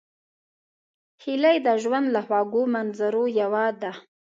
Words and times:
هیلۍ 1.23 1.57
د 1.65 1.69
ژوند 1.83 2.07
له 2.15 2.21
خوږو 2.25 2.61
منظرو 2.75 3.23
یوه 3.41 3.65
ده 3.81 3.91